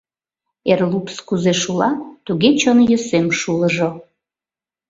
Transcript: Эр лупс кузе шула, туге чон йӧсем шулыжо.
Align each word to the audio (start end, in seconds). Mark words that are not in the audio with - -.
Эр 0.71 0.79
лупс 0.91 1.15
кузе 1.27 1.53
шула, 1.61 1.91
туге 2.25 2.49
чон 2.59 2.77
йӧсем 2.89 3.27
шулыжо. 3.39 3.89